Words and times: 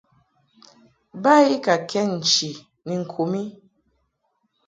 Ba 1.23 1.33
I 1.53 1.55
ka 1.65 1.75
kɛd 1.89 2.07
nchi 2.15 2.49
ni 2.85 2.95
ŋku 3.01 3.23
mi. 3.31 3.41